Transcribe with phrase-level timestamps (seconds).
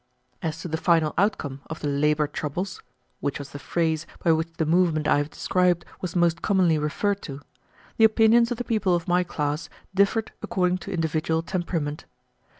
[0.41, 2.81] As to the final outcome of the labor troubles,
[3.19, 7.21] which was the phrase by which the movement I have described was most commonly referred
[7.21, 7.39] to,
[7.97, 12.05] the opinions of the people of my class differed according to individual temperament.